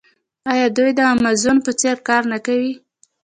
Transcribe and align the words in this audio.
آیا 0.51 0.67
دوی 0.77 0.91
د 0.95 0.99
امازون 1.13 1.57
په 1.65 1.71
څیر 1.79 1.97
کار 2.07 2.23
نه 2.31 2.37
کوي؟ 2.45 2.73